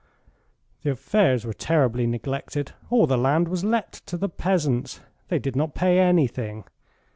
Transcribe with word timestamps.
"The 0.81 0.89
affairs 0.89 1.45
were 1.45 1.53
terribly 1.53 2.07
neglected. 2.07 2.71
All 2.89 3.05
the 3.05 3.19
land 3.19 3.47
was 3.47 3.63
let 3.63 3.91
to 4.07 4.17
the 4.17 4.29
peasants. 4.29 4.99
They 5.27 5.37
did 5.37 5.55
not 5.55 5.75
pay 5.75 5.99
anything. 5.99 6.63